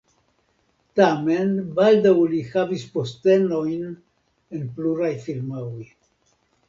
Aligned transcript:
Tamen 0.99 1.51
baldaŭ 1.79 2.13
li 2.33 2.39
havis 2.53 2.87
postenojn 2.95 3.87
en 3.91 4.67
pluraj 4.79 5.13
firmaoj. 5.27 5.89